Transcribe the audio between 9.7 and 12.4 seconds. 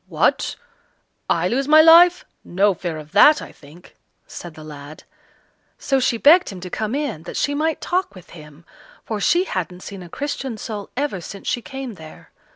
seen a Christian soul ever since she came there.